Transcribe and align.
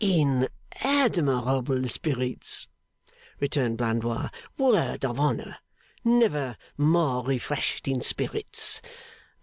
'In 0.03 0.49
admirable 0.77 1.87
spirits,' 1.87 2.67
returned 3.39 3.77
Blandois. 3.77 4.29
'Word 4.57 5.05
of 5.05 5.19
honour! 5.19 5.57
never 6.03 6.57
more 6.75 7.23
refreshed 7.23 7.87
in 7.87 8.01
spirits. 8.01 8.81